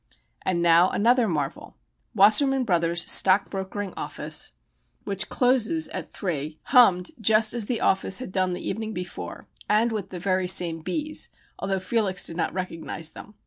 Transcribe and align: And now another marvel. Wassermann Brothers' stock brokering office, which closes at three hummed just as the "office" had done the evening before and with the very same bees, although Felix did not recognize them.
And 0.41 0.63
now 0.63 0.89
another 0.89 1.27
marvel. 1.29 1.77
Wassermann 2.17 2.63
Brothers' 2.65 3.07
stock 3.11 3.51
brokering 3.51 3.93
office, 3.95 4.53
which 5.03 5.29
closes 5.29 5.89
at 5.89 6.11
three 6.11 6.59
hummed 6.63 7.11
just 7.21 7.53
as 7.53 7.67
the 7.67 7.81
"office" 7.81 8.17
had 8.17 8.31
done 8.31 8.53
the 8.53 8.67
evening 8.67 8.95
before 8.95 9.47
and 9.69 9.91
with 9.91 10.09
the 10.09 10.17
very 10.17 10.47
same 10.47 10.79
bees, 10.79 11.29
although 11.59 11.77
Felix 11.77 12.25
did 12.25 12.35
not 12.35 12.51
recognize 12.51 13.11
them. 13.11 13.35